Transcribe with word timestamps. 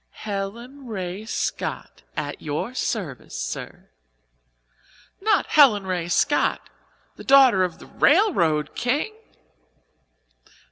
"Helen 0.25 0.87
Ray 0.87 1.25
Scott, 1.25 2.01
at 2.17 2.41
your 2.41 2.73
service, 2.73 3.37
sir." 3.37 3.91
"Not 5.21 5.45
Helen 5.45 5.85
Ray 5.85 6.07
Scott, 6.07 6.71
the 7.17 7.23
daughter 7.23 7.63
of 7.63 7.77
the 7.77 7.85
railroad 7.85 8.73
king?" 8.73 9.13